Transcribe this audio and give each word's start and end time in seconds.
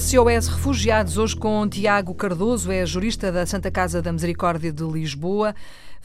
SOS 0.00 0.48
Refugiados, 0.48 1.18
hoje 1.18 1.36
com 1.36 1.68
Tiago 1.68 2.12
Cardoso, 2.16 2.72
é 2.72 2.84
jurista 2.84 3.30
da 3.30 3.46
Santa 3.46 3.70
Casa 3.70 4.02
da 4.02 4.12
Misericórdia 4.12 4.72
de 4.72 4.82
Lisboa. 4.82 5.54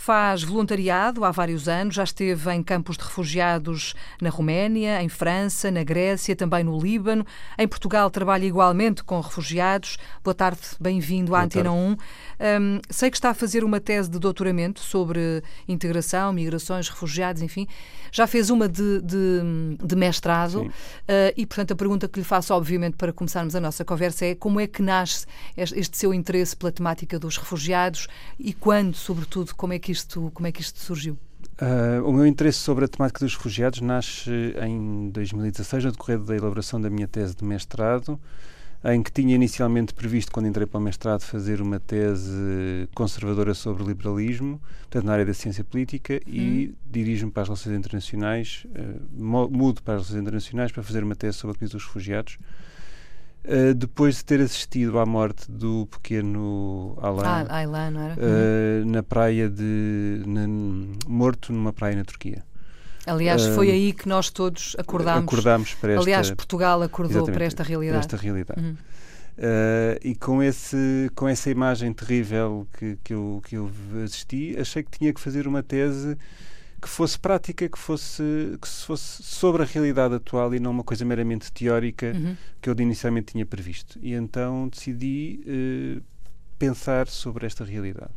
Faz 0.01 0.43
voluntariado 0.43 1.25
há 1.25 1.31
vários 1.31 1.67
anos, 1.67 1.95
já 1.95 2.05
esteve 2.05 2.53
em 2.53 2.63
campos 2.63 2.95
de 2.95 3.03
refugiados 3.03 3.93
na 4.21 4.29
Roménia, 4.29 5.03
em 5.03 5.09
França, 5.09 5.69
na 5.69 5.83
Grécia, 5.83 6.33
também 6.37 6.63
no 6.63 6.79
Líbano. 6.79 7.25
Em 7.57 7.67
Portugal 7.67 8.09
trabalha 8.09 8.45
igualmente 8.45 9.03
com 9.03 9.19
refugiados. 9.19 9.97
Boa 10.23 10.33
tarde, 10.33 10.61
bem-vindo 10.79 11.35
à 11.35 11.43
Antena 11.43 11.73
1. 11.73 11.75
Um, 11.75 11.97
sei 12.89 13.11
que 13.11 13.17
está 13.17 13.31
a 13.31 13.33
fazer 13.33 13.61
uma 13.61 13.81
tese 13.81 14.09
de 14.09 14.17
doutoramento 14.19 14.79
sobre 14.79 15.43
integração, 15.67 16.31
migrações, 16.31 16.87
refugiados, 16.87 17.41
enfim. 17.41 17.67
Já 18.09 18.25
fez 18.25 18.49
uma 18.49 18.69
de, 18.69 19.01
de, 19.01 19.41
de 19.83 19.95
mestrado 19.97 20.61
uh, 20.61 20.71
e, 21.35 21.45
portanto, 21.45 21.73
a 21.73 21.75
pergunta 21.75 22.07
que 22.07 22.19
lhe 22.19 22.25
faço, 22.25 22.53
obviamente, 22.53 22.95
para 22.95 23.11
começarmos 23.11 23.53
a 23.53 23.59
nossa 23.59 23.78
conversa 23.85 24.25
é 24.25 24.35
como 24.35 24.59
é 24.59 24.67
que 24.67 24.81
nasce 24.81 25.25
este 25.55 25.97
seu 25.97 26.13
interesse 26.13 26.55
pela 26.55 26.71
temática 26.71 27.19
dos 27.19 27.37
refugiados 27.37 28.07
e 28.37 28.53
quando, 28.53 28.95
sobretudo, 28.95 29.55
como 29.55 29.73
é 29.73 29.79
que 29.79 29.91
isto, 29.91 30.31
como 30.33 30.47
é 30.47 30.51
que 30.51 30.61
isto 30.61 30.79
surgiu? 30.79 31.17
Uh, 31.61 32.01
o 32.05 32.13
meu 32.13 32.25
interesse 32.25 32.59
sobre 32.59 32.85
a 32.85 32.87
temática 32.87 33.19
dos 33.25 33.35
refugiados 33.35 33.81
nasce 33.81 34.31
em 34.61 35.09
2016, 35.09 35.85
no 35.85 35.91
decorrer 35.91 36.19
da 36.19 36.35
elaboração 36.35 36.79
da 36.79 36.89
minha 36.89 37.07
tese 37.07 37.35
de 37.35 37.43
mestrado 37.43 38.19
em 38.83 39.03
que 39.03 39.11
tinha 39.11 39.35
inicialmente 39.35 39.93
previsto, 39.93 40.31
quando 40.31 40.47
entrei 40.47 40.65
para 40.65 40.77
o 40.77 40.81
mestrado, 40.81 41.21
fazer 41.21 41.61
uma 41.61 41.79
tese 41.79 42.87
conservadora 42.95 43.53
sobre 43.53 43.83
liberalismo, 43.83 44.61
portanto, 44.81 45.05
na 45.05 45.13
área 45.13 45.25
da 45.25 45.33
ciência 45.33 45.63
política, 45.63 46.21
hum. 46.25 46.31
e 46.31 46.75
dirijo-me 46.89 47.31
para 47.31 47.43
as 47.43 47.49
relações 47.49 47.77
internacionais, 47.77 48.65
uh, 48.67 49.49
mudo 49.51 49.83
para 49.83 49.95
as 49.95 50.01
relações 50.01 50.21
internacionais 50.21 50.71
para 50.71 50.81
fazer 50.81 51.03
uma 51.03 51.15
tese 51.15 51.37
sobre 51.37 51.55
a 51.55 51.59
crise 51.59 51.73
dos 51.73 51.83
refugiados. 51.83 52.37
Uh, 53.45 53.73
depois 53.73 54.17
de 54.17 54.25
ter 54.25 54.41
assistido 54.41 54.99
à 54.99 55.05
morte 55.05 55.49
do 55.49 55.87
pequeno 55.87 56.97
Alan, 57.01 57.23
ah, 57.25 57.55
Aylan, 57.55 57.93
uh, 57.93 58.85
na 58.85 59.01
praia 59.01 59.49
de. 59.49 60.21
Na, 60.25 60.45
morto 61.07 61.53
numa 61.53 61.71
praia 61.71 61.95
na 61.95 62.03
Turquia. 62.03 62.43
Aliás, 63.05 63.45
foi 63.47 63.71
aí 63.71 63.93
que 63.93 64.07
nós 64.07 64.29
todos 64.29 64.75
acordámos. 64.77 65.23
Acordámos 65.23 65.73
para 65.73 65.93
esta... 65.93 66.03
Aliás, 66.03 66.31
Portugal 66.31 66.81
acordou 66.83 67.25
para 67.25 67.45
esta 67.45 67.63
realidade. 67.63 68.05
Para 68.05 68.15
esta 68.15 68.17
realidade. 68.17 68.61
Uhum. 68.61 68.75
Uh, 69.39 69.97
e 70.03 70.15
com, 70.15 70.43
esse, 70.43 71.09
com 71.15 71.27
essa 71.27 71.49
imagem 71.49 71.93
terrível 71.93 72.67
que, 72.77 72.99
que, 73.03 73.13
eu, 73.13 73.41
que 73.45 73.55
eu 73.55 73.71
assisti, 74.03 74.55
achei 74.59 74.83
que 74.83 74.99
tinha 74.99 75.13
que 75.13 75.19
fazer 75.19 75.47
uma 75.47 75.63
tese 75.63 76.17
que 76.79 76.89
fosse 76.89 77.19
prática, 77.19 77.67
que 77.67 77.77
fosse, 77.77 78.23
que 78.61 78.67
fosse 78.67 79.23
sobre 79.23 79.63
a 79.63 79.65
realidade 79.65 80.15
atual 80.15 80.53
e 80.53 80.59
não 80.59 80.71
uma 80.71 80.83
coisa 80.83 81.03
meramente 81.03 81.51
teórica 81.51 82.13
uhum. 82.15 82.35
que 82.61 82.69
eu 82.69 82.75
inicialmente 82.79 83.33
tinha 83.33 83.45
previsto. 83.45 83.99
E 84.01 84.13
então 84.13 84.67
decidi 84.67 85.41
uh, 85.45 86.01
pensar 86.57 87.07
sobre 87.07 87.45
esta 87.45 87.63
realidade. 87.63 88.11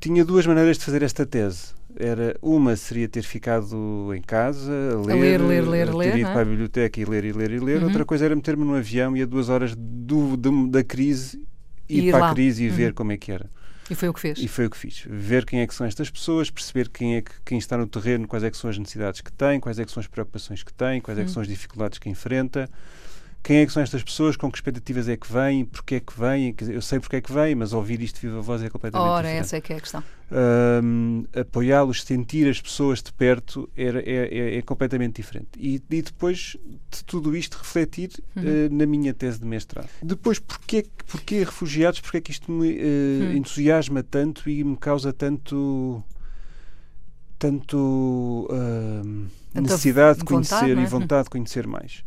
Tinha 0.00 0.24
duas 0.24 0.46
maneiras 0.46 0.76
de 0.76 0.84
fazer 0.84 1.02
esta 1.02 1.24
tese 1.24 1.72
era 1.96 2.36
uma 2.42 2.74
seria 2.76 3.08
ter 3.08 3.22
ficado 3.22 4.12
em 4.14 4.20
casa 4.20 4.72
a 4.92 5.06
ler, 5.06 5.12
a 5.12 5.16
ler, 5.16 5.40
ler, 5.40 5.68
ler, 5.68 5.86
ter 5.86 5.94
ler, 5.94 6.16
ido 6.18 6.28
é? 6.28 6.32
para 6.32 6.42
a 6.42 6.44
biblioteca 6.44 7.00
e 7.00 7.04
ler 7.04 7.24
e 7.24 7.32
ler 7.32 7.50
e 7.52 7.60
ler. 7.60 7.78
Uhum. 7.78 7.84
Outra 7.84 8.04
coisa 8.04 8.24
era 8.24 8.34
meter-me 8.34 8.64
no 8.64 8.74
avião 8.74 9.16
e 9.16 9.22
a 9.22 9.26
duas 9.26 9.48
horas 9.48 9.74
do, 9.76 10.36
do 10.36 10.66
da 10.66 10.82
crise 10.82 11.40
ir, 11.88 12.04
ir 12.04 12.10
para 12.10 12.20
lá. 12.20 12.30
a 12.30 12.34
crise 12.34 12.64
e 12.64 12.68
uhum. 12.68 12.74
ver 12.74 12.94
como 12.94 13.12
é 13.12 13.16
que 13.16 13.30
era. 13.30 13.48
E 13.90 13.94
foi 13.94 14.08
o 14.08 14.14
que 14.14 14.20
fez. 14.20 14.38
E 14.38 14.48
foi 14.48 14.66
o 14.66 14.70
que 14.70 14.76
fiz. 14.76 15.04
Ver 15.06 15.44
quem 15.44 15.60
é 15.60 15.66
que 15.66 15.74
são 15.74 15.86
estas 15.86 16.08
pessoas, 16.08 16.50
perceber 16.50 16.88
quem 16.88 17.16
é 17.16 17.22
que 17.22 17.32
quem 17.44 17.58
está 17.58 17.76
no 17.76 17.86
terreno, 17.86 18.26
quais 18.26 18.42
é 18.42 18.50
que 18.50 18.56
são 18.56 18.70
as 18.70 18.78
necessidades 18.78 19.20
que 19.20 19.30
tem, 19.30 19.60
quais 19.60 19.78
é 19.78 19.84
que 19.84 19.92
são 19.92 20.00
as 20.00 20.06
preocupações 20.06 20.62
que 20.62 20.72
tem, 20.72 21.00
quais 21.00 21.18
é 21.18 21.22
que 21.22 21.28
uhum. 21.28 21.34
são 21.34 21.42
as 21.42 21.48
dificuldades 21.48 21.98
que 21.98 22.08
enfrenta 22.08 22.68
quem 23.44 23.58
é 23.58 23.66
que 23.66 23.72
são 23.72 23.82
estas 23.82 24.02
pessoas, 24.02 24.36
com 24.36 24.50
que 24.50 24.56
expectativas 24.56 25.06
é 25.06 25.18
que 25.18 25.30
vêm, 25.30 25.66
porque 25.66 25.96
é 25.96 26.00
que 26.00 26.18
vêm, 26.18 26.54
eu 26.66 26.80
sei 26.80 26.98
porque 26.98 27.16
é 27.16 27.20
que 27.20 27.30
vêm, 27.30 27.54
mas 27.54 27.74
ouvir 27.74 28.00
isto 28.00 28.18
viva 28.18 28.40
voz 28.40 28.62
é 28.62 28.70
completamente 28.70 29.06
Ora, 29.06 29.22
diferente. 29.24 29.40
essa 29.40 29.56
é 29.58 29.60
que 29.60 29.72
é 29.74 29.76
a 29.76 29.80
questão. 29.80 30.02
Um, 30.32 31.26
Apoiá-los, 31.38 32.02
sentir 32.04 32.48
as 32.48 32.58
pessoas 32.58 33.02
de 33.02 33.12
perto 33.12 33.68
era, 33.76 34.00
é, 34.00 34.34
é, 34.34 34.56
é 34.56 34.62
completamente 34.62 35.16
diferente. 35.16 35.50
E, 35.58 35.74
e, 35.74 36.00
depois 36.00 36.56
de 36.90 37.04
tudo 37.04 37.36
isto 37.36 37.58
refletir 37.58 38.12
uhum. 38.34 38.42
uh, 38.42 38.74
na 38.74 38.86
minha 38.86 39.12
tese 39.12 39.38
de 39.38 39.44
mestrado. 39.44 39.90
Depois, 40.02 40.38
porquê, 40.38 40.86
porquê 41.06 41.40
refugiados? 41.40 42.00
Porquê 42.00 42.16
é 42.16 42.20
que 42.22 42.30
isto 42.30 42.50
me 42.50 42.72
uh, 42.72 43.24
uhum. 43.24 43.36
entusiasma 43.36 44.02
tanto 44.02 44.48
e 44.48 44.64
me 44.64 44.78
causa 44.78 45.12
tanto 45.12 46.02
tanto 47.38 48.48
uh, 48.50 49.60
necessidade 49.60 50.20
de 50.20 50.24
conhecer 50.24 50.54
vontade, 50.54 50.80
é? 50.80 50.82
e 50.82 50.86
vontade 50.86 51.24
de 51.24 51.30
conhecer 51.30 51.66
mais. 51.66 52.02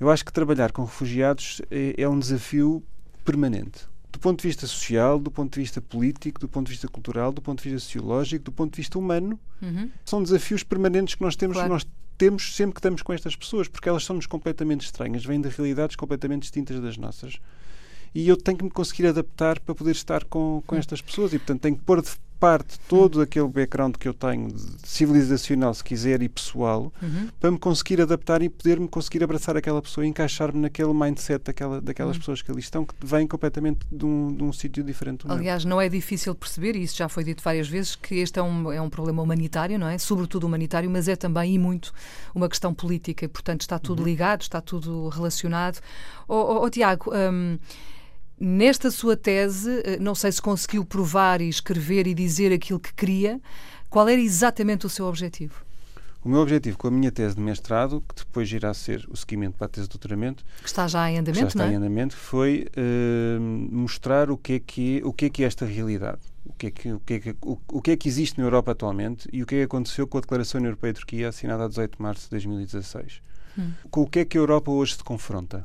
Eu 0.00 0.10
acho 0.10 0.24
que 0.24 0.32
trabalhar 0.32 0.72
com 0.72 0.84
refugiados 0.84 1.60
é, 1.70 1.94
é 1.98 2.08
um 2.08 2.18
desafio 2.18 2.82
permanente 3.24 3.88
do 4.10 4.18
ponto 4.18 4.40
de 4.40 4.48
vista 4.48 4.66
social, 4.66 5.18
do 5.18 5.30
ponto 5.30 5.54
de 5.54 5.60
vista 5.60 5.80
político, 5.80 6.40
do 6.40 6.48
ponto 6.48 6.66
de 6.66 6.72
vista 6.72 6.88
cultural, 6.88 7.30
do 7.30 7.40
ponto 7.40 7.62
de 7.62 7.70
vista 7.70 7.84
sociológico, 7.84 8.44
do 8.46 8.52
ponto 8.52 8.72
de 8.72 8.78
vista 8.78 8.98
humano. 8.98 9.38
Uhum. 9.62 9.90
São 10.04 10.22
desafios 10.22 10.64
permanentes 10.64 11.14
que 11.14 11.22
nós 11.22 11.36
temos, 11.36 11.56
claro. 11.56 11.72
nós 11.72 11.86
temos 12.16 12.56
sempre 12.56 12.74
que 12.74 12.80
estamos 12.80 13.00
com 13.00 13.12
estas 13.12 13.36
pessoas, 13.36 13.68
porque 13.68 13.88
elas 13.88 14.04
são-nos 14.04 14.26
completamente 14.26 14.84
estranhas, 14.84 15.24
vêm 15.24 15.40
de 15.40 15.48
realidades 15.48 15.94
completamente 15.94 16.42
distintas 16.42 16.80
das 16.80 16.96
nossas. 16.96 17.38
E 18.12 18.28
eu 18.28 18.36
tenho 18.36 18.58
que 18.58 18.64
me 18.64 18.70
conseguir 18.70 19.06
adaptar 19.06 19.60
para 19.60 19.74
poder 19.74 19.92
estar 19.92 20.24
com, 20.24 20.62
com 20.66 20.74
estas 20.74 21.00
pessoas 21.00 21.32
e, 21.32 21.38
portanto, 21.38 21.60
tenho 21.60 21.76
que 21.76 21.84
pôr 21.84 22.02
de 22.02 22.08
parte 22.38 22.78
todo 22.88 23.20
aquele 23.20 23.48
background 23.48 23.96
que 23.96 24.08
eu 24.08 24.14
tenho, 24.14 24.48
civilizacional, 24.84 25.74
se 25.74 25.82
quiser, 25.82 26.22
e 26.22 26.28
pessoal, 26.28 26.92
uhum. 27.02 27.28
para 27.40 27.50
me 27.50 27.58
conseguir 27.58 28.00
adaptar 28.00 28.42
e 28.42 28.48
poder-me 28.48 28.88
conseguir 28.88 29.24
abraçar 29.24 29.56
aquela 29.56 29.82
pessoa 29.82 30.06
e 30.06 30.08
encaixar-me 30.08 30.60
naquele 30.60 30.92
mindset 30.92 31.44
daquela, 31.44 31.80
daquelas 31.80 32.16
uhum. 32.16 32.20
pessoas 32.20 32.42
que 32.42 32.50
ali 32.50 32.60
estão, 32.60 32.84
que 32.84 32.94
vêm 33.04 33.26
completamente 33.26 33.80
de 33.90 34.04
um, 34.04 34.34
de 34.34 34.44
um 34.44 34.52
sítio 34.52 34.82
diferente 34.84 35.26
Aliás, 35.28 35.64
não 35.64 35.80
é 35.80 35.88
difícil 35.88 36.34
perceber, 36.34 36.76
e 36.76 36.82
isso 36.82 36.96
já 36.96 37.08
foi 37.08 37.24
dito 37.24 37.42
várias 37.42 37.68
vezes, 37.68 37.96
que 37.96 38.16
este 38.16 38.38
é 38.38 38.42
um, 38.42 38.72
é 38.72 38.80
um 38.80 38.90
problema 38.90 39.22
humanitário, 39.22 39.78
não 39.78 39.88
é? 39.88 39.98
Sobretudo 39.98 40.46
humanitário, 40.46 40.90
mas 40.90 41.08
é 41.08 41.16
também 41.16 41.54
e 41.54 41.58
muito 41.58 41.92
uma 42.34 42.48
questão 42.48 42.72
política, 42.72 43.24
e 43.24 43.28
portanto 43.28 43.62
está 43.62 43.78
tudo 43.78 44.00
uhum. 44.00 44.06
ligado, 44.06 44.42
está 44.42 44.60
tudo 44.60 45.08
relacionado. 45.08 45.80
Oh, 46.26 46.34
oh, 46.34 46.64
oh 46.64 46.70
Tiago, 46.70 47.12
um, 47.12 47.58
Nesta 48.40 48.90
sua 48.90 49.16
tese, 49.16 49.82
eh, 49.84 49.98
não 49.98 50.14
sei 50.14 50.30
se 50.30 50.40
conseguiu 50.40 50.84
provar 50.84 51.40
e 51.40 51.48
escrever 51.48 52.06
e 52.06 52.14
dizer 52.14 52.52
aquilo 52.52 52.78
que 52.78 52.94
queria. 52.94 53.40
Qual 53.90 54.08
era 54.08 54.20
exatamente 54.20 54.86
o 54.86 54.88
seu 54.88 55.06
objetivo? 55.06 55.54
O 56.24 56.28
meu 56.28 56.40
objetivo 56.40 56.76
com 56.76 56.88
a 56.88 56.90
minha 56.90 57.10
tese 57.10 57.36
de 57.36 57.40
mestrado, 57.40 58.02
que 58.06 58.14
depois 58.16 58.50
irá 58.52 58.74
ser 58.74 59.06
o 59.08 59.16
seguimento 59.16 59.56
para 59.56 59.66
a 59.66 59.68
tese 59.68 59.86
de 59.86 59.92
doutoramento, 59.92 60.44
que 60.60 60.66
está 60.66 60.86
já 60.86 61.10
em 61.10 61.18
andamento, 61.18 61.40
já 61.40 61.46
está 61.46 61.66
é? 61.66 61.72
em 61.72 61.76
andamento, 61.76 62.16
foi 62.16 62.66
uh, 62.76 63.40
mostrar 63.40 64.30
o 64.30 64.36
que 64.36 64.54
é 64.54 64.58
que 64.58 64.98
é, 64.98 65.06
o 65.06 65.12
que 65.12 65.26
é 65.26 65.30
que 65.30 65.44
é 65.44 65.46
esta 65.46 65.64
realidade, 65.64 66.18
o 66.44 66.52
que 66.52 66.66
é 66.66 66.70
que 66.70 66.92
o 66.92 67.00
que 67.00 67.14
é 67.14 67.20
que, 67.20 67.36
o, 67.40 67.58
o 67.72 67.80
que 67.80 67.92
é 67.92 67.96
que 67.96 68.08
existe 68.08 68.36
na 68.38 68.44
Europa 68.44 68.72
atualmente 68.72 69.28
e 69.32 69.42
o 69.42 69.46
que 69.46 69.54
é 69.54 69.58
que 69.58 69.64
aconteceu 69.64 70.06
com 70.06 70.18
a 70.18 70.20
Declaração 70.20 70.60
Europeia 70.62 70.92
de 70.92 70.98
Turquia 70.98 71.28
assinada 71.28 71.64
a 71.64 71.68
18 71.68 71.96
de 71.96 72.02
março 72.02 72.24
de 72.24 72.30
2016. 72.30 73.22
Hum. 73.56 73.70
Com 73.90 74.02
o 74.02 74.06
que 74.06 74.18
é 74.18 74.24
que 74.24 74.36
a 74.36 74.40
Europa 74.40 74.70
hoje 74.70 74.96
se 74.96 75.04
confronta? 75.04 75.64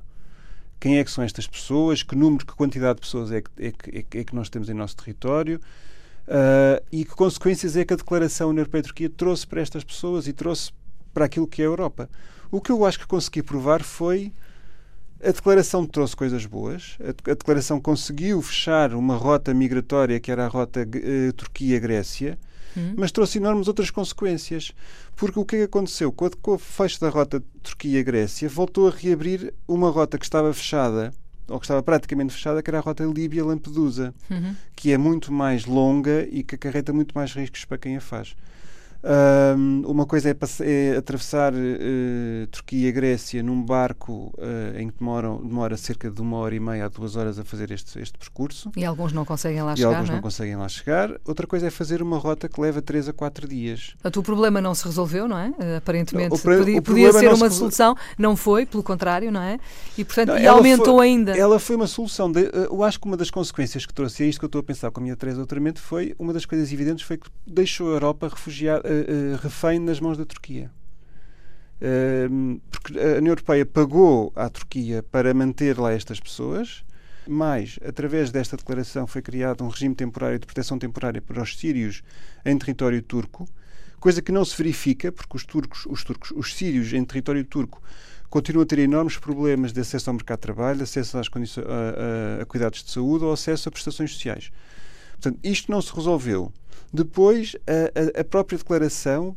Quem 0.83 0.97
é 0.97 1.03
que 1.05 1.09
são 1.09 1.23
estas 1.23 1.47
pessoas, 1.47 2.03
que 2.03 2.13
número, 2.13 2.45
que 2.45 2.53
quantidade 2.53 2.95
de 2.95 3.01
pessoas 3.03 3.31
é 3.31 3.39
que, 3.39 3.49
é 3.57 3.71
que, 4.03 4.17
é 4.17 4.23
que 4.25 4.35
nós 4.35 4.49
temos 4.49 4.67
em 4.69 4.73
nosso 4.73 4.97
território 4.97 5.61
uh, 6.27 6.83
e 6.91 7.05
que 7.05 7.11
consequências 7.11 7.77
é 7.77 7.85
que 7.85 7.93
a 7.93 7.95
Declaração 7.95 8.49
União 8.49 8.63
Europeia-Turquia 8.63 9.09
trouxe 9.09 9.47
para 9.47 9.61
estas 9.61 9.81
pessoas 9.81 10.27
e 10.27 10.33
trouxe 10.33 10.73
para 11.13 11.23
aquilo 11.23 11.47
que 11.47 11.61
é 11.61 11.65
a 11.65 11.69
Europa. 11.69 12.09
O 12.51 12.59
que 12.59 12.69
eu 12.69 12.85
acho 12.85 12.99
que 12.99 13.07
consegui 13.07 13.41
provar 13.41 13.81
foi 13.81 14.33
a 15.23 15.31
declaração 15.31 15.85
trouxe 15.85 16.17
coisas 16.17 16.45
boas. 16.45 16.97
A, 16.99 17.33
declaração 17.33 17.79
conseguiu 17.79 18.41
fechar 18.41 18.93
uma 18.93 19.15
rota 19.15 19.53
migratória 19.53 20.19
que 20.19 20.29
era 20.29 20.43
a 20.43 20.49
rota 20.49 20.81
uh, 20.81 21.31
Turquia-Grécia, 21.31 22.37
Uhum. 22.75 22.95
mas 22.97 23.11
trouxe 23.11 23.37
enormes 23.37 23.67
outras 23.67 23.91
consequências. 23.91 24.71
Porque 25.15 25.39
o 25.39 25.45
que 25.45 25.55
é 25.55 25.59
que 25.59 25.65
aconteceu? 25.65 26.11
Com, 26.11 26.29
com 26.29 26.53
o 26.53 26.57
fecho 26.57 26.99
da 26.99 27.09
rota 27.09 27.43
Turquia-Grécia, 27.61 28.49
voltou 28.49 28.87
a 28.87 28.91
reabrir 28.91 29.53
uma 29.67 29.89
rota 29.89 30.17
que 30.17 30.25
estava 30.25 30.53
fechada 30.53 31.13
ou 31.47 31.59
que 31.59 31.65
estava 31.65 31.83
praticamente 31.83 32.33
fechada, 32.33 32.63
que 32.63 32.69
era 32.69 32.79
a 32.79 32.81
rota 32.81 33.03
Líbia-Lampedusa, 33.03 34.13
uhum. 34.29 34.55
que 34.75 34.91
é 34.91 34.97
muito 34.97 35.31
mais 35.31 35.65
longa 35.65 36.27
e 36.31 36.43
que 36.43 36.55
acarreta 36.55 36.93
muito 36.93 37.13
mais 37.13 37.33
riscos 37.33 37.65
para 37.65 37.77
quem 37.77 37.97
a 37.97 38.01
faz. 38.01 38.35
Um, 39.03 39.83
uma 39.85 40.05
coisa 40.05 40.29
é, 40.29 40.35
é 40.61 40.97
atravessar 40.97 41.53
uh, 41.53 42.47
Turquia 42.49 42.87
e 42.87 42.91
Grécia 42.91 43.43
num 43.43 43.61
barco 43.61 44.33
uh, 44.37 44.79
em 44.79 44.89
que 44.89 44.97
demoram, 44.97 45.45
demora 45.45 45.75
cerca 45.75 46.09
de 46.09 46.21
uma 46.21 46.37
hora 46.37 46.55
e 46.55 46.59
meia 46.59 46.85
a 46.85 46.87
duas 46.87 47.17
horas 47.17 47.37
a 47.37 47.43
fazer 47.43 47.71
este, 47.71 47.99
este 47.99 48.17
percurso. 48.17 48.71
E 48.77 48.85
alguns 48.85 49.11
não 49.11 49.25
conseguem 49.25 49.61
lá 49.61 49.73
e 49.73 49.77
chegar. 49.77 49.91
E 49.91 49.93
alguns 49.93 50.09
não, 50.09 50.17
é? 50.17 50.21
conseguem 50.21 50.55
lá 50.55 50.69
chegar. 50.69 51.11
Outra 51.25 51.45
coisa 51.45 51.67
é 51.67 51.69
fazer 51.69 52.01
uma 52.01 52.17
rota 52.17 52.47
que 52.47 52.61
leva 52.61 52.81
três 52.81 53.09
a 53.09 53.13
quatro 53.13 53.45
dias. 53.45 53.91
Portanto, 53.93 54.19
o 54.21 54.23
problema 54.23 54.61
não 54.61 54.73
se 54.73 54.85
resolveu, 54.85 55.27
não 55.27 55.37
é? 55.37 55.53
Aparentemente 55.77 56.33
o, 56.33 56.39
podia, 56.39 56.81
podia 56.81 57.11
ser 57.11 57.33
uma 57.33 57.49
solução, 57.49 57.95
não 58.17 58.37
foi, 58.37 58.65
pelo 58.65 58.83
contrário, 58.83 59.31
não 59.31 59.41
é? 59.41 59.59
E, 59.97 60.05
portanto, 60.05 60.29
não, 60.29 60.39
e 60.39 60.47
aumentou 60.47 60.97
foi, 60.97 61.07
ainda. 61.07 61.37
Ela 61.37 61.59
foi 61.59 61.75
uma 61.75 61.87
solução. 61.87 62.31
De, 62.31 62.45
eh, 62.45 62.67
eu 62.69 62.83
acho 62.83 62.99
que 62.99 63.05
uma 63.05 63.17
das 63.17 63.29
consequências 63.29 63.85
que 63.85 63.93
trouxe, 63.93 64.23
é 64.23 64.27
isto 64.27 64.39
que 64.39 64.45
eu 64.45 64.47
estou 64.47 64.59
a 64.59 64.63
pensar 64.63 64.91
com 64.91 65.01
a 65.01 65.03
minha 65.03 65.15
três 65.15 65.35
doutoramento, 65.35 65.81
foi 65.81 66.15
uma 66.17 66.31
das 66.31 66.45
coisas 66.45 66.71
evidentes 66.71 67.05
foi 67.05 67.17
que 67.17 67.27
deixou 67.45 67.89
a 67.89 67.93
Europa 67.93 68.29
refugiada, 68.29 68.92
uh, 68.93 69.37
refém 69.41 69.79
nas 69.79 69.99
mãos 69.99 70.17
da 70.17 70.25
Turquia. 70.25 70.71
Uh, 71.81 72.61
porque 72.69 72.97
a 72.97 73.17
União 73.17 73.31
Europeia 73.31 73.65
pagou 73.65 74.31
à 74.35 74.49
Turquia 74.49 75.03
para 75.03 75.33
manter 75.33 75.77
lá 75.77 75.91
estas 75.91 76.19
pessoas, 76.19 76.83
mas, 77.27 77.79
através 77.85 78.31
desta 78.31 78.57
declaração, 78.57 79.07
foi 79.07 79.21
criado 79.21 79.63
um 79.63 79.69
regime 79.69 79.95
temporário 79.95 80.39
de 80.39 80.45
proteção 80.45 80.77
temporária 80.77 81.21
para 81.21 81.41
os 81.41 81.57
sírios 81.57 82.03
em 82.45 82.57
território 82.57 83.01
turco, 83.01 83.47
coisa 83.99 84.21
que 84.21 84.31
não 84.31 84.43
se 84.43 84.57
verifica, 84.57 85.11
porque 85.11 85.35
os 85.37 85.45
turcos, 85.45 85.85
os 85.85 86.03
turcos, 86.03 86.31
os 86.35 86.53
sírios 86.53 86.91
em 86.93 87.03
território 87.05 87.43
turco 87.45 87.81
continuam 88.29 88.63
a 88.63 88.65
ter 88.65 88.79
enormes 88.79 89.17
problemas 89.17 89.71
de 89.71 89.79
acesso 89.79 90.09
ao 90.09 90.15
mercado 90.15 90.39
de 90.39 90.41
trabalho, 90.41 90.83
acesso 90.83 91.17
às 91.17 91.29
condições, 91.29 91.65
a, 91.67 92.39
a, 92.39 92.41
a 92.41 92.45
cuidados 92.45 92.83
de 92.83 92.91
saúde 92.91 93.23
ou 93.23 93.31
acesso 93.31 93.69
a 93.69 93.71
prestações 93.71 94.11
sociais. 94.11 94.51
Portanto, 95.11 95.39
isto 95.43 95.71
não 95.71 95.81
se 95.81 95.95
resolveu. 95.95 96.51
Depois, 96.93 97.55
a, 97.65 98.21
a 98.21 98.23
própria 98.23 98.57
declaração 98.57 99.35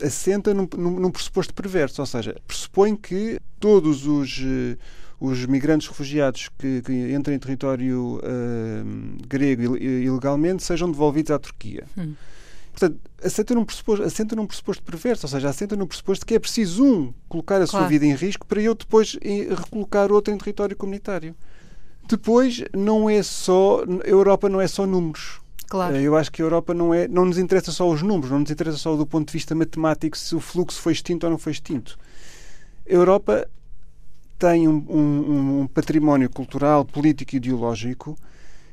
assenta 0.00 0.54
num, 0.54 0.68
num, 0.76 1.00
num, 1.00 1.10
pressuposto 1.10 1.52
perverso, 1.52 2.00
ou 2.00 2.06
seja, 2.06 2.36
pressupõe 2.46 2.94
que 2.94 3.40
todos 3.58 4.06
os, 4.06 4.38
uh, 4.38 4.78
os 5.20 5.44
migrantes 5.46 5.88
refugiados 5.88 6.48
que, 6.56 6.80
que 6.82 7.12
entram 7.12 7.34
em 7.34 7.38
território 7.38 8.18
uh, 8.18 9.26
grego 9.26 9.76
ilegalmente 9.76 10.62
sejam 10.62 10.90
devolvidos 10.90 11.32
à 11.32 11.38
Turquia. 11.38 11.84
Hum. 11.98 12.14
Portanto, 12.70 12.98
assenta 13.22 13.54
num, 13.54 13.64
pressuposto, 13.64 14.04
assenta 14.04 14.36
num 14.36 14.46
pressuposto 14.46 14.82
perverso, 14.82 15.26
ou 15.26 15.30
seja, 15.30 15.48
assenta 15.48 15.76
num 15.76 15.86
pressuposto 15.86 16.24
que 16.24 16.34
é 16.34 16.38
preciso 16.38 16.84
um 16.84 17.12
colocar 17.28 17.56
a 17.56 17.66
claro. 17.66 17.84
sua 17.84 17.86
vida 17.86 18.06
em 18.06 18.14
risco 18.14 18.46
para 18.46 18.62
eu 18.62 18.74
depois 18.74 19.18
recolocar 19.50 20.10
outro 20.10 20.32
em 20.32 20.38
território 20.38 20.74
comunitário. 20.74 21.34
Depois, 22.08 22.64
não 22.74 23.10
é 23.10 23.22
só. 23.22 23.84
A 24.04 24.08
Europa 24.08 24.48
não 24.48 24.60
é 24.60 24.66
só 24.66 24.86
números. 24.86 25.41
Claro. 25.72 25.96
Eu 25.96 26.14
acho 26.18 26.30
que 26.30 26.42
a 26.42 26.44
Europa 26.44 26.74
não 26.74 26.92
é. 26.92 27.08
Não 27.08 27.24
nos 27.24 27.38
interessa 27.38 27.72
só 27.72 27.88
os 27.88 28.02
números, 28.02 28.30
não 28.30 28.40
nos 28.40 28.50
interessa 28.50 28.76
só 28.76 28.94
do 28.94 29.06
ponto 29.06 29.28
de 29.28 29.32
vista 29.32 29.54
matemático 29.54 30.18
se 30.18 30.36
o 30.36 30.40
fluxo 30.40 30.78
foi 30.78 30.92
extinto 30.92 31.24
ou 31.24 31.30
não 31.30 31.38
foi 31.38 31.52
extinto. 31.52 31.98
A 32.86 32.92
Europa 32.92 33.48
tem 34.38 34.68
um, 34.68 34.84
um, 34.86 35.60
um 35.60 35.66
património 35.66 36.28
cultural, 36.28 36.84
político 36.84 37.34
e 37.34 37.36
ideológico 37.38 38.18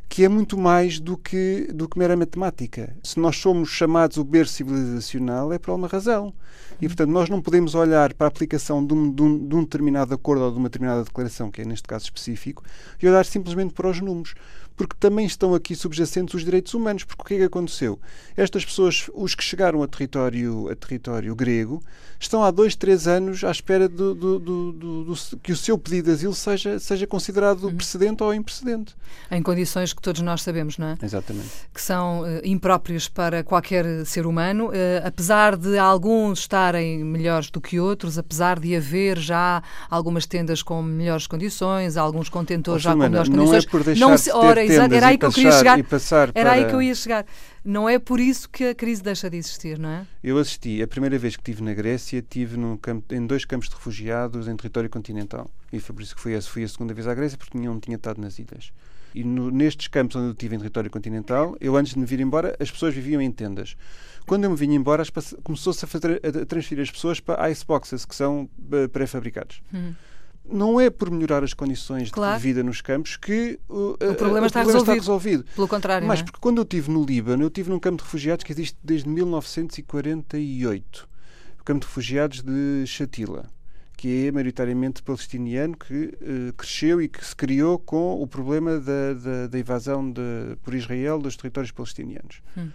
que 0.09 0.25
é 0.25 0.27
muito 0.27 0.57
mais 0.57 0.99
do 0.99 1.15
que, 1.15 1.69
do 1.71 1.87
que 1.87 1.97
mera 1.99 2.17
matemática. 2.17 2.95
Se 3.03 3.19
nós 3.19 3.37
somos 3.37 3.69
chamados 3.69 4.17
o 4.17 4.23
berço 4.23 4.53
civilizacional, 4.53 5.53
é 5.53 5.59
por 5.59 5.69
alguma 5.69 5.87
razão. 5.87 6.33
E, 6.81 6.87
portanto, 6.87 7.11
nós 7.11 7.29
não 7.29 7.39
podemos 7.39 7.75
olhar 7.75 8.13
para 8.15 8.25
a 8.25 8.27
aplicação 8.27 8.83
de 8.83 8.91
um, 8.91 9.11
de, 9.11 9.21
um, 9.21 9.47
de 9.47 9.55
um, 9.55 9.61
determinado 9.61 10.11
acordo 10.13 10.43
ou 10.43 10.51
de 10.51 10.57
uma 10.57 10.67
determinada 10.67 11.03
declaração, 11.03 11.51
que 11.51 11.61
é 11.61 11.65
neste 11.65 11.87
caso 11.87 12.05
específico, 12.05 12.63
e 12.99 13.07
olhar 13.07 13.23
simplesmente 13.23 13.73
para 13.75 13.87
os 13.87 14.01
números 14.01 14.33
porque 14.79 14.95
também 14.97 15.25
estão 15.25 15.53
aqui 15.53 15.75
subjacentes 15.75 16.33
os 16.33 16.45
direitos 16.45 16.73
humanos. 16.73 17.03
Porque 17.03 17.21
o 17.21 17.25
que 17.25 17.33
é 17.33 17.37
que 17.39 17.43
aconteceu? 17.43 17.99
Estas 18.37 18.63
pessoas, 18.63 19.09
os 19.13 19.35
que 19.35 19.43
chegaram 19.43 19.83
a 19.83 19.87
território, 19.89 20.69
a 20.71 20.75
território 20.75 21.35
grego, 21.35 21.83
estão 22.17 22.41
há 22.41 22.49
dois, 22.49 22.77
três 22.77 23.05
anos 23.05 23.43
à 23.43 23.51
espera 23.51 23.89
do, 23.89 24.15
do, 24.15 24.39
do, 24.39 25.13
que 25.43 25.51
o 25.51 25.57
seu 25.57 25.77
pedido 25.77 26.05
de 26.05 26.11
asilo 26.11 26.33
seja, 26.33 26.79
seja 26.79 27.05
considerado 27.05 27.65
uhum. 27.65 27.75
precedente 27.75 28.23
ou 28.23 28.33
imprecedente. 28.33 28.95
Em 29.29 29.43
condições 29.43 29.91
que 29.91 30.01
todos 30.01 30.21
nós 30.21 30.43
sabemos, 30.43 30.77
não 30.77 30.87
é? 30.87 30.97
Exatamente. 31.03 31.49
Que 31.73 31.81
são 31.81 32.21
uh, 32.21 32.39
impróprias 32.45 33.09
para 33.09 33.43
qualquer 33.43 34.05
ser 34.05 34.25
humano, 34.25 34.67
uh, 34.67 34.71
apesar 35.03 35.57
de 35.57 35.77
alguns 35.77 36.39
estarem 36.39 37.03
melhores 37.03 37.51
do 37.51 37.59
que 37.59 37.81
outros, 37.81 38.17
apesar 38.17 38.57
de 38.57 38.77
haver 38.77 39.17
já 39.17 39.61
algumas 39.89 40.25
tendas 40.25 40.63
com 40.63 40.81
melhores 40.81 41.27
condições, 41.27 41.97
alguns 41.97 42.29
contentores 42.29 42.85
oh, 42.85 42.87
já 42.87 42.91
com 42.93 42.99
melhores 42.99 43.27
não 43.27 43.39
condições. 43.39 43.65
É 43.65 43.69
por 43.69 43.83
deixar 43.83 44.07
não 44.07 44.17
se, 44.17 44.31
ora, 44.31 44.68
Exato, 44.73 44.93
era 44.93 45.07
aí 45.07 45.17
que 45.17 45.25
eu 45.25 45.31
queria 45.31 45.51
chegar. 45.51 45.79
Era 45.79 46.31
para... 46.33 46.51
aí 46.51 46.65
que 46.65 46.73
eu 46.73 46.81
ia 46.81 46.95
chegar. 46.95 47.25
Não 47.63 47.87
é 47.87 47.99
por 47.99 48.19
isso 48.19 48.49
que 48.49 48.69
a 48.69 48.75
crise 48.75 49.01
deixa 49.01 49.29
de 49.29 49.37
existir, 49.37 49.77
não 49.77 49.89
é? 49.89 50.07
Eu 50.23 50.37
assisti, 50.37 50.81
a 50.81 50.87
primeira 50.87 51.17
vez 51.17 51.35
que 51.35 51.41
estive 51.41 51.61
na 51.63 51.73
Grécia, 51.73 52.17
estive 52.17 52.57
campo, 52.81 53.13
em 53.13 53.25
dois 53.25 53.45
campos 53.45 53.69
de 53.69 53.75
refugiados 53.75 54.47
em 54.47 54.55
território 54.55 54.89
continental. 54.89 55.49
E 55.71 55.79
foi 55.79 55.95
por 55.95 56.01
isso 56.01 56.15
que 56.15 56.21
fui, 56.21 56.39
fui 56.41 56.63
a 56.63 56.67
segunda 56.67 56.93
vez 56.93 57.07
à 57.07 57.13
Grécia, 57.13 57.37
porque 57.37 57.57
nenhum 57.57 57.79
tinha 57.79 57.95
estado 57.95 58.19
nas 58.19 58.39
ilhas. 58.39 58.71
E 59.13 59.23
no, 59.23 59.49
nestes 59.49 59.87
campos 59.87 60.15
onde 60.15 60.27
eu 60.27 60.31
estive 60.31 60.55
em 60.55 60.59
território 60.59 60.89
continental, 60.89 61.57
eu 61.59 61.75
antes 61.75 61.93
de 61.93 61.99
me 61.99 62.05
vir 62.05 62.19
embora, 62.19 62.55
as 62.59 62.69
pessoas 62.69 62.93
viviam 62.93 63.21
em 63.21 63.31
tendas. 63.31 63.75
Quando 64.25 64.43
eu 64.43 64.51
me 64.51 64.55
vinha 64.55 64.75
embora, 64.75 65.03
começou-se 65.43 65.83
a, 65.83 65.87
a, 65.87 66.45
transferir 66.45 66.83
as 66.83 66.91
pessoas 66.91 67.19
para 67.19 67.49
iceboxes, 67.49 68.05
que 68.05 68.15
são 68.15 68.43
uh, 68.71 68.89
pré-fabricados. 68.89 69.61
Hum 69.73 69.93
não 70.45 70.79
é 70.79 70.89
por 70.89 71.11
melhorar 71.11 71.43
as 71.43 71.53
condições 71.53 72.09
claro. 72.11 72.37
de 72.37 72.43
vida 72.43 72.63
nos 72.63 72.79
campos 72.81 73.17
que 73.17 73.59
uh, 73.69 73.91
o 73.91 73.97
problema, 73.97 74.47
está, 74.47 74.61
problema 74.61 74.65
resolvido. 74.65 74.79
está, 74.79 74.93
resolvido. 74.93 75.45
Pelo 75.55 75.67
contrário. 75.67 76.07
Mas 76.07 76.19
é? 76.19 76.23
porque 76.23 76.39
quando 76.39 76.57
eu 76.57 76.63
estive 76.63 76.91
no 76.91 77.03
Líbano, 77.03 77.43
eu 77.43 77.47
estive 77.47 77.69
num 77.69 77.79
campo 77.79 77.97
de 77.97 78.03
refugiados 78.03 78.43
que 78.43 78.51
existe 78.51 78.77
desde 78.83 79.07
1948 79.09 81.09
o 81.59 81.63
campo 81.63 81.81
de 81.81 81.87
refugiados 81.87 82.41
de 82.41 82.85
Shatila 82.85 83.47
que 83.97 84.27
é 84.27 84.31
maioritariamente 84.31 85.03
palestiniano, 85.03 85.75
que 85.75 86.17
uh, 86.21 86.53
cresceu 86.55 87.01
e 87.01 87.09
que 87.09 87.25
se 87.25 87.35
criou 87.35 87.77
com 87.77 88.21
o 88.21 88.25
problema 88.25 88.79
da, 88.79 89.13
da, 89.13 89.47
da 89.47 89.59
invasão 89.59 90.09
de, 90.09 90.55
por 90.63 90.73
Israel 90.73 91.19
dos 91.19 91.35
territórios 91.35 91.73
palestinianos. 91.73 92.41
Hum 92.57 92.69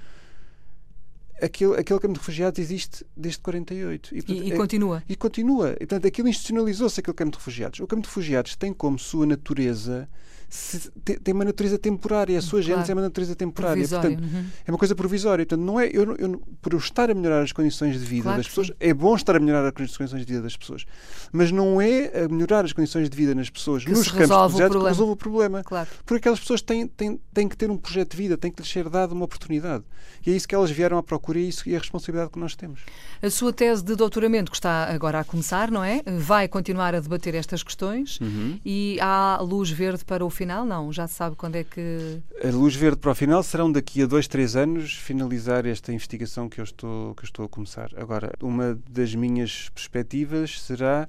aquele, 1.44 1.78
aquele 1.78 2.00
campo 2.00 2.14
de 2.14 2.18
refugiados 2.20 2.58
existe 2.58 3.04
desde 3.16 3.38
48. 3.40 4.14
E, 4.14 4.22
portanto, 4.22 4.44
e, 4.44 4.48
e 4.48 4.52
é, 4.52 4.56
continua. 4.56 5.02
E 5.08 5.16
continua. 5.16 5.72
E, 5.72 5.78
portanto, 5.78 6.06
aquilo 6.06 6.28
institucionalizou-se, 6.28 7.00
aquele 7.00 7.16
campo 7.16 7.32
de 7.32 7.38
refugiados. 7.38 7.80
O 7.80 7.86
campo 7.86 8.02
de 8.02 8.08
refugiados 8.08 8.56
tem 8.56 8.72
como 8.72 8.98
sua 8.98 9.26
natureza 9.26 10.08
se, 10.48 10.90
tem, 11.22 11.34
uma 11.34 11.44
natureza 11.44 11.78
temporária, 11.78 12.38
a 12.38 12.42
sua 12.42 12.60
claro. 12.60 12.64
gênese 12.64 12.90
é 12.90 12.94
uma 12.94 13.02
natureza 13.02 13.34
temporária. 13.34 13.86
Portanto, 13.88 14.20
uhum. 14.20 14.46
É 14.66 14.70
uma 14.70 14.78
coisa 14.78 14.94
provisória. 14.94 15.44
Portanto, 15.44 15.64
não 15.64 15.78
é, 15.80 15.86
eu, 15.86 16.16
eu, 16.16 16.42
por 16.60 16.72
eu 16.72 16.78
estar 16.78 17.10
a 17.10 17.14
melhorar 17.14 17.42
as 17.42 17.52
condições 17.52 17.98
de 17.98 18.04
vida 18.04 18.24
claro 18.24 18.38
das 18.38 18.48
pessoas, 18.48 18.68
sim. 18.68 18.74
é 18.80 18.94
bom 18.94 19.14
estar 19.14 19.36
a 19.36 19.40
melhorar 19.40 19.66
as 19.66 19.72
condições 19.72 20.10
de 20.10 20.32
vida 20.32 20.42
das 20.42 20.56
pessoas. 20.56 20.84
Mas 21.32 21.50
não 21.50 21.80
é 21.80 22.24
a 22.24 22.28
melhorar 22.28 22.64
as 22.64 22.72
condições 22.72 23.08
de 23.08 23.16
vida 23.16 23.34
nas 23.34 23.50
pessoas 23.50 23.84
que 23.84 23.90
nos 23.90 24.10
campos 24.10 24.28
de 24.28 24.34
refugiados 24.34 24.76
que 24.76 24.84
resolve 24.84 25.12
o 25.12 25.16
problema. 25.16 25.62
Claro. 25.62 25.88
Porque 26.04 26.20
aquelas 26.20 26.40
pessoas 26.40 26.62
têm, 26.62 26.86
têm, 26.86 27.20
têm 27.32 27.48
que 27.48 27.56
ter 27.56 27.70
um 27.70 27.76
projeto 27.76 28.12
de 28.12 28.16
vida, 28.16 28.36
têm 28.36 28.50
que 28.50 28.62
lhes 28.62 28.70
ser 28.70 28.88
dado 28.88 29.12
uma 29.12 29.24
oportunidade. 29.24 29.84
E 30.26 30.30
é 30.30 30.36
isso 30.36 30.48
que 30.48 30.54
elas 30.54 30.70
vieram 30.70 30.96
à 30.96 31.02
procura 31.02 31.38
e 31.38 31.44
é 31.44 31.48
isso 31.48 31.68
e 31.68 31.74
é 31.74 31.76
a 31.76 31.80
responsabilidade 31.80 32.30
que 32.30 32.38
nós 32.38 32.54
temos. 32.54 32.80
A 33.22 33.30
sua 33.30 33.52
tese 33.52 33.82
de 33.84 33.94
doutoramento, 33.94 34.50
que 34.50 34.56
está 34.56 34.84
agora 34.84 35.20
a 35.20 35.24
começar, 35.24 35.70
não 35.70 35.84
é? 35.84 36.02
Vai 36.18 36.48
continuar 36.48 36.94
a 36.94 37.00
debater 37.00 37.34
estas 37.34 37.62
questões 37.62 38.18
uhum. 38.20 38.58
e 38.64 38.98
há 39.00 39.38
luz 39.42 39.70
verde 39.70 40.04
para 40.04 40.24
o 40.24 40.30
final? 40.34 40.64
Não, 40.64 40.92
já 40.92 41.06
se 41.06 41.14
sabe 41.14 41.36
quando 41.36 41.56
é 41.56 41.64
que. 41.64 42.20
A 42.42 42.50
luz 42.50 42.74
verde 42.74 42.98
para 42.98 43.12
o 43.12 43.14
final 43.14 43.42
serão 43.42 43.70
daqui 43.70 44.02
a 44.02 44.06
dois, 44.06 44.28
três 44.28 44.56
anos 44.56 44.94
finalizar 44.94 45.66
esta 45.66 45.92
investigação 45.92 46.48
que 46.48 46.60
eu 46.60 46.64
estou, 46.64 47.14
que 47.14 47.22
eu 47.22 47.26
estou 47.26 47.44
a 47.44 47.48
começar. 47.48 47.90
Agora, 47.96 48.32
uma 48.42 48.78
das 48.88 49.14
minhas 49.14 49.68
perspectivas 49.70 50.60
será 50.60 51.08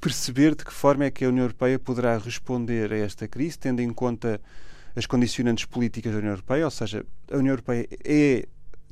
perceber 0.00 0.54
de 0.54 0.64
que 0.64 0.72
forma 0.72 1.04
é 1.04 1.10
que 1.10 1.24
a 1.24 1.28
União 1.28 1.44
Europeia 1.44 1.78
poderá 1.78 2.18
responder 2.18 2.92
a 2.92 2.96
esta 2.96 3.26
crise, 3.26 3.58
tendo 3.58 3.80
em 3.80 3.92
conta 3.92 4.40
as 4.94 5.06
condicionantes 5.06 5.64
políticas 5.64 6.12
da 6.12 6.18
União 6.18 6.32
Europeia, 6.32 6.64
ou 6.64 6.70
seja, 6.70 7.04
a 7.30 7.36
União 7.36 7.52
Europeia 7.52 7.86
é 8.04 8.46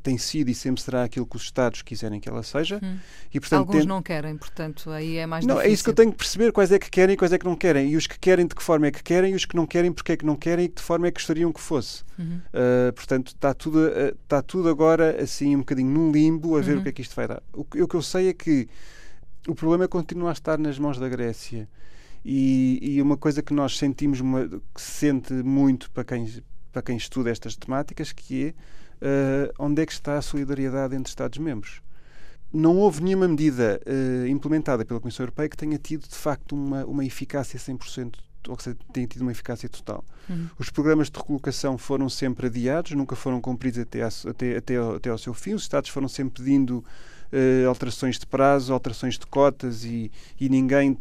tem 0.05 0.19
sido 0.19 0.51
e 0.51 0.55
sempre 0.55 0.83
será 0.83 1.03
aquilo 1.03 1.27
que 1.27 1.35
os 1.35 1.43
Estados 1.43 1.81
quiserem 1.81 2.21
que 2.21 2.29
ela 2.29 2.43
seja. 2.43 2.79
Hum. 2.83 2.99
E, 3.33 3.41
portanto, 3.41 3.61
Alguns 3.61 3.79
tem... 3.79 3.87
não 3.87 4.03
querem, 4.03 4.37
portanto, 4.37 4.91
aí 4.91 5.17
é 5.17 5.27
mais 5.27 5.47
não, 5.47 5.55
difícil. 5.55 5.71
É 5.71 5.75
isso 5.75 5.85
que 5.85 5.91
eu 5.91 5.95
tenho 5.95 6.13
que 6.13 6.19
perceber, 6.19 6.53
quais 6.53 6.71
é 6.71 6.79
que 6.79 6.91
querem 6.91 7.15
e 7.15 7.17
quais 7.17 7.33
é 7.33 7.39
que 7.39 7.45
não 7.47 7.57
querem. 7.57 7.89
E 7.89 7.97
os 7.97 8.07
que 8.07 8.19
querem, 8.19 8.47
de 8.47 8.55
que 8.55 8.63
forma 8.63 8.87
é 8.87 8.91
que 8.91 9.03
querem, 9.03 9.33
e 9.33 9.35
os 9.35 9.47
que 9.47 9.57
não 9.57 9.67
querem, 9.67 9.91
porque 9.91 10.13
é 10.13 10.17
que 10.17 10.27
não 10.27 10.37
querem 10.37 10.67
e 10.67 10.69
de 10.69 10.75
que 10.75 10.83
forma 10.83 11.07
é 11.07 11.11
que 11.11 11.19
gostariam 11.19 11.51
que 11.51 11.61
fosse. 11.61 12.05
Uhum. 12.19 12.41
Uh, 12.53 12.93
portanto, 12.93 13.29
está 13.29 13.55
tudo, 13.55 13.79
uh, 13.79 14.15
está 14.23 14.43
tudo 14.43 14.69
agora 14.69 15.23
assim 15.23 15.57
um 15.57 15.61
bocadinho 15.61 15.91
num 15.91 16.13
limbo 16.13 16.57
a 16.57 16.61
ver 16.61 16.75
uhum. 16.75 16.81
o 16.81 16.83
que 16.83 16.91
é 16.91 16.93
que 16.93 17.03
isto 17.03 17.17
vai 17.17 17.27
dar. 17.27 17.43
O, 17.55 17.63
o 17.63 17.89
que 17.89 17.95
eu 17.97 18.03
sei 18.03 18.29
é 18.29 18.35
que 18.35 18.69
o 19.49 19.55
problema 19.55 19.89
continua 19.89 20.29
a 20.29 20.33
estar 20.33 20.59
nas 20.59 20.79
mãos 20.79 20.99
da 20.99 21.09
Grécia. 21.09 21.67
E, 22.23 22.79
e 22.83 23.03
uma 23.03 23.17
coisa 23.17 23.43
que 23.43 23.55
nós 23.55 23.79
sentimos, 23.79 24.21
uma, 24.21 24.47
que 24.49 24.81
se 24.81 24.91
sente 24.91 25.33
muito 25.33 25.91
para 25.91 26.05
quem, 26.05 26.43
para 26.73 26.83
quem 26.83 26.97
estuda 26.97 27.31
estas 27.31 27.57
temáticas, 27.57 28.13
que 28.13 28.47
é 28.47 28.55
uh, 29.03 29.53
onde 29.59 29.83
é 29.83 29.87
que 29.87 29.93
está 29.93 30.19
a 30.19 30.23
solidariedade 30.23 30.95
entre 30.95 31.09
Estados-membros. 31.09 31.81
Não 32.53 32.77
houve 32.77 33.03
nenhuma 33.03 33.27
medida 33.27 33.81
uh, 33.85 34.27
implementada 34.27 34.85
pela 34.85 35.01
Comissão 35.01 35.25
Europeia 35.25 35.49
que 35.49 35.57
tenha 35.57 35.79
tido, 35.79 36.09
de 36.09 36.15
facto, 36.15 36.55
uma, 36.55 36.85
uma 36.85 37.05
eficácia 37.05 37.59
100%, 37.59 38.15
ou 38.49 38.57
que 38.57 38.75
tenha 38.93 39.07
tido 39.07 39.23
uma 39.23 39.33
eficácia 39.33 39.69
total. 39.69 40.05
Uhum. 40.29 40.49
Os 40.59 40.71
programas 40.71 41.11
de 41.11 41.19
recolocação 41.19 41.77
foram 41.77 42.09
sempre 42.09 42.47
adiados, 42.47 42.93
nunca 42.93 43.17
foram 43.17 43.41
cumpridos 43.41 43.81
até, 43.81 44.03
a, 44.03 44.09
até, 44.31 44.57
até, 44.57 44.77
ao, 44.77 44.97
até 44.97 45.11
ao 45.11 45.19
seu 45.19 45.35
fim. 45.35 45.55
Os 45.55 45.63
Estados 45.63 45.91
foram 45.91 46.09
sempre 46.09 46.45
pedindo 46.45 46.85
Uh, 47.35 47.69
alterações 47.69 48.17
de 48.17 48.27
prazo, 48.27 48.73
alterações 48.73 49.19
de 49.19 49.27
cotas 49.27 49.85
e, 49.85 50.09
e 50.39 50.49
ninguém, 50.49 50.97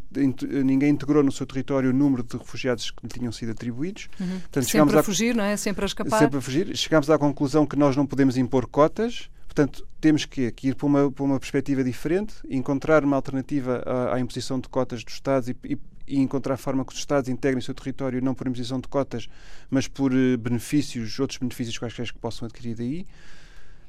ninguém 0.64 0.90
integrou 0.90 1.22
no 1.22 1.30
seu 1.30 1.46
território 1.46 1.90
o 1.90 1.92
número 1.92 2.24
de 2.24 2.36
refugiados 2.36 2.90
que 2.90 3.06
lhe 3.06 3.08
tinham 3.08 3.30
sido 3.30 3.52
atribuídos. 3.52 4.08
Uhum. 4.18 4.40
Portanto, 4.40 4.68
sempre 4.68 4.96
a, 4.96 5.00
a 5.00 5.02
fugir, 5.04 5.32
não 5.32 5.44
é? 5.44 5.56
Sempre 5.56 5.84
a 5.84 5.86
escapar. 5.86 6.18
Sempre 6.18 6.38
a 6.38 6.40
fugir. 6.40 6.76
Chegámos 6.76 7.08
à 7.08 7.16
conclusão 7.16 7.64
que 7.64 7.76
nós 7.76 7.94
não 7.94 8.04
podemos 8.04 8.36
impor 8.36 8.66
cotas, 8.66 9.30
portanto, 9.46 9.86
temos 10.00 10.24
que, 10.24 10.50
que 10.50 10.68
ir 10.68 10.74
para 10.74 10.86
uma, 10.86 11.10
para 11.10 11.24
uma 11.24 11.38
perspectiva 11.38 11.84
diferente, 11.84 12.34
encontrar 12.50 13.04
uma 13.04 13.16
alternativa 13.16 13.82
à, 13.86 14.16
à 14.16 14.20
imposição 14.20 14.58
de 14.58 14.68
cotas 14.68 15.04
dos 15.04 15.14
Estados 15.14 15.48
e, 15.48 15.56
e, 15.64 15.78
e, 16.06 16.18
encontrar 16.18 16.56
forma 16.56 16.84
que 16.84 16.92
os 16.92 16.98
Estados 16.98 17.30
integrem 17.30 17.60
o 17.60 17.62
seu 17.62 17.74
território 17.74 18.20
não 18.20 18.34
por 18.34 18.46
imposição 18.48 18.80
de 18.80 18.88
cotas, 18.88 19.28
mas 19.70 19.86
por 19.86 20.12
uh, 20.12 20.36
benefícios, 20.36 21.18
outros 21.20 21.38
benefícios 21.38 21.78
quaisquer 21.78 22.12
que 22.12 22.18
possam 22.18 22.46
adquirir 22.46 22.74
daí. 22.74 23.06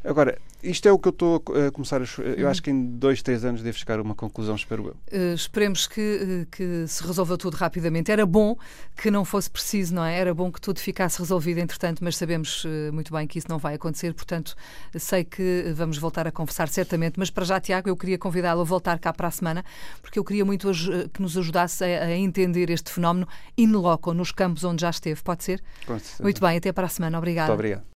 Agora, 0.05 0.37
isto 0.61 0.87
é 0.87 0.91
o 0.91 0.99
que 0.99 1.07
eu 1.07 1.11
estou 1.11 1.43
a 1.67 1.71
começar 1.71 2.01
a. 2.01 2.05
Eu 2.37 2.47
acho 2.47 2.61
que 2.61 2.69
em 2.69 2.85
dois, 2.97 3.21
três 3.21 3.43
anos 3.43 3.61
devo 3.61 3.77
chegar 3.77 3.97
a 3.97 4.01
uma 4.01 4.13
conclusão, 4.13 4.55
espero 4.55 4.87
eu. 4.87 5.19
Uh, 5.19 5.33
esperemos 5.33 5.87
que, 5.87 6.01
uh, 6.01 6.45
que 6.51 6.85
se 6.87 7.03
resolva 7.05 7.37
tudo 7.37 7.55
rapidamente. 7.55 8.11
Era 8.11 8.25
bom 8.25 8.55
que 8.95 9.09
não 9.09 9.25
fosse 9.25 9.49
preciso, 9.49 9.95
não 9.95 10.05
é? 10.05 10.17
Era 10.17 10.33
bom 10.33 10.51
que 10.51 10.61
tudo 10.61 10.79
ficasse 10.79 11.19
resolvido, 11.19 11.59
entretanto, 11.59 12.03
mas 12.03 12.17
sabemos 12.17 12.63
uh, 12.65 12.93
muito 12.93 13.11
bem 13.11 13.25
que 13.25 13.39
isso 13.39 13.47
não 13.49 13.57
vai 13.57 13.75
acontecer, 13.75 14.13
portanto, 14.13 14.55
sei 14.97 15.23
que 15.23 15.73
vamos 15.75 15.97
voltar 15.97 16.27
a 16.27 16.31
conversar 16.31 16.67
certamente. 16.67 17.15
Mas 17.17 17.29
para 17.31 17.45
já, 17.45 17.59
Tiago, 17.59 17.89
eu 17.89 17.97
queria 17.97 18.17
convidá-lo 18.17 18.61
a 18.61 18.65
voltar 18.65 18.99
cá 18.99 19.11
para 19.11 19.27
a 19.27 19.31
semana, 19.31 19.65
porque 20.01 20.19
eu 20.19 20.23
queria 20.23 20.45
muito 20.45 20.69
que 21.13 21.21
nos 21.21 21.37
ajudasse 21.37 21.83
a, 21.83 22.05
a 22.05 22.15
entender 22.15 22.69
este 22.69 22.91
fenómeno 22.91 23.27
in 23.57 23.71
loco, 23.71 24.13
nos 24.13 24.31
campos 24.31 24.63
onde 24.63 24.81
já 24.81 24.89
esteve. 24.89 25.21
Pode 25.23 25.43
ser? 25.43 25.63
Com 25.85 25.97
certeza. 25.97 26.23
Muito 26.23 26.41
bem, 26.41 26.57
até 26.57 26.71
para 26.71 26.85
a 26.85 26.89
semana. 26.89 27.17
Obrigada. 27.17 27.47
Muito 27.47 27.59
obrigado. 27.59 27.83